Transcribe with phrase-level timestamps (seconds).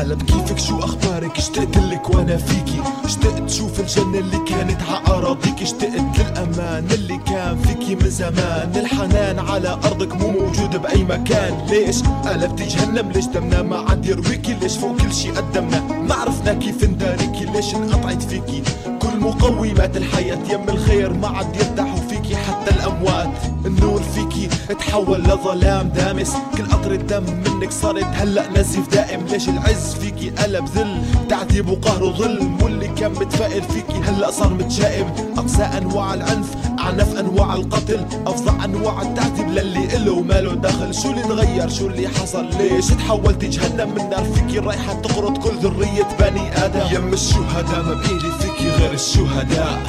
[0.00, 2.82] حلب كيفك؟ شو أخبارك؟ اشتقت لك وأنا فيكي.
[3.04, 8.72] اشتقت شوف الجنة اللي كانت عأراضيك اشتقت للأمان اللي كان فيكي من زمان.
[8.76, 11.66] الحنان على أرضك مو موجود بأي مكان.
[11.70, 16.54] ليش؟ قلبتي جهنم ليش دمنا ما عاد يرويكي؟ ليش فوق كل شي قدمنا؟ ما عرفنا
[16.54, 18.62] كيف نداريكي ليش انقطعت فيكي؟
[19.02, 21.99] كل مقومات الحياة يم الخير ما عاد يرتاحوا
[24.72, 26.32] تحول لظلام دامس.
[26.56, 28.04] كل قطرة دم منك صارت.
[28.04, 29.26] هلأ نزيف دائم.
[29.26, 31.02] ليش العز فيكي؟ قلب ذل.
[31.28, 32.62] تعذيب وقهر وظلم.
[32.62, 35.06] واللي كان متفائل فيكي هلأ صار متشائم.
[35.38, 38.06] أقسى أنواع العنف أعنف أنواع القتل.
[38.26, 40.94] أفظع أنواع التعذيب للي إله ماله دخل.
[40.94, 45.56] شو اللي تغير؟ شو اللي حصل؟ ليش تحولتي جهنم من نار فيكي رايحة تقرض كل
[45.56, 46.96] ذرية بني آدم.
[46.96, 49.82] يم الشهداء ما بإيدي فيكي غير الشهداء.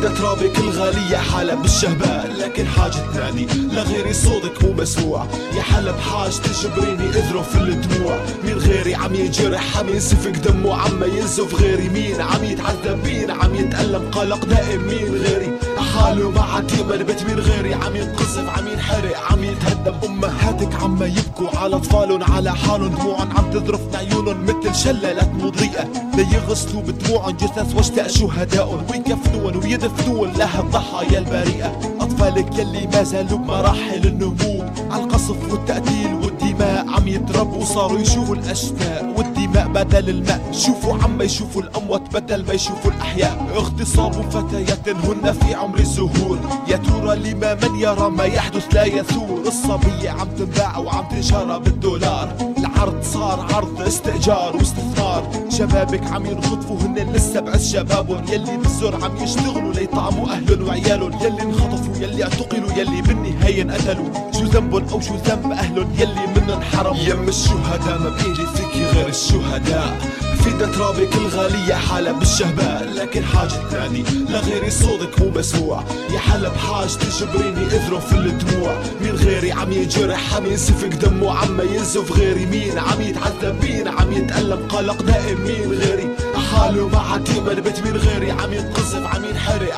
[0.00, 5.26] في ترابك الغالية حالة بالشهباء لكن حاجة تنادي لغيري صوتك مو مسموع.
[5.56, 11.54] يا حلب حاج تجبريني اذرف الدموع مين غيري عم ينجرح عم ينسفك دمه عم ينزف
[11.54, 17.04] غيري مين عم يتعذب؟ مين عم يتألم؟ قلق دائم مين غيري؟ حاله ما عاد يقبل
[17.04, 17.74] بيت مين غيري.
[17.74, 21.58] عم ينقذف عم ينحرق عم يتهدم امهاتك عم يبكوا.
[21.58, 25.84] على اطفالهم على حالهم دموعهم عم تذرف عيونهم مثل شلالات مضيئة.
[26.16, 31.96] ليغسلوا بدموعهم جثث واشتاق شهدائهم ويكفنون ويدفنون لها الضحايا البريئة.
[32.00, 34.64] أطفالك يلي ما زالوا بمراحل النمو.
[34.90, 36.67] على القصف والتقتيل والدماء.
[37.08, 40.40] يتربوا صاروا يشوفوا الاشلاء والدماء بدل الماء.
[40.52, 43.46] شوفوا عم يشوفوا الأموات بدل ما يشوفوا الأحياء.
[43.56, 49.40] اغتصاب فتيات هن في عمر الزهور يا ترى لما من يرى ما يحدث لا يثور.
[49.46, 52.36] الصبية عم تنباع وعم تنشرى بالدولار.
[52.58, 55.22] العرض صار عرض استئجار واستثمار.
[55.48, 61.12] شبابك عم ينخطفوا هن لسه بعز شبابهم يلي بالزور عم يشتغلوا ليطعموا أهلهم وعيالهم.
[61.22, 63.02] يلي انخطفوا يلي اعتقلوا يلي
[63.48, 68.46] بالنهاية انقتلوا شو ذنبهم أو شو ذنب اهلهم يلي منهم حرموا يم الشهداء ما بايدي
[68.46, 69.98] فيكي غير الشهداء.
[70.44, 76.96] في ترابك الغالية حالة بالشهباء لكن حاجة تنادي لغيري صوتك مو مسموع يا حلب حاج
[76.96, 78.82] تجبريني اذرف الدموع.
[79.00, 81.38] مين غيري عم ينجرح عم ينسفك دمه.
[81.38, 84.68] عم ينزف غيري مين؟ عم يتعذب مين عم يتألم.
[84.68, 86.08] قلق دائم مين غيري؟
[86.50, 89.74] حاله ما عاد يقبل بيت مين غيري؟ عم ينقذف عم ينحرق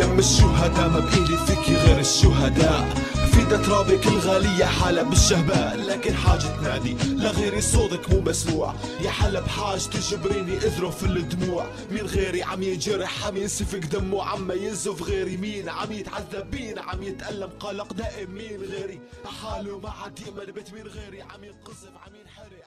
[0.00, 2.94] يم الشهداء ما بإيدي فيكي غير الشهداء.
[3.32, 8.74] في ترابك الغالية حالة بالشهباء لكن حاجة تنادي لغيري صوتك مو مسموع.
[9.00, 9.44] يا حلب
[9.92, 11.66] تجبريني اذرف الدموع.
[11.90, 17.02] مين غيري عم ينجرح عم ينسفك دمه عم ينزف غيري مين عم يتعذب؟ مين عم
[17.02, 19.00] يتألم؟ قلق دائم مين غيري؟
[19.42, 20.74] حاله ما عاد يأمل بيت.
[20.74, 22.64] مين غيري عم ينقذف عم ينحرق